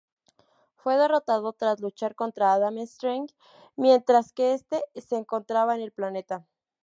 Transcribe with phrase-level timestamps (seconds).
[0.77, 3.35] Fue derrotado tras luchar contra Adam Strange
[3.75, 6.47] mientras este se encontraba en el planeta.